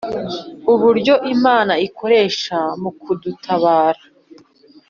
[0.73, 4.01] uburyo Imana ikoresha mu kudutabara,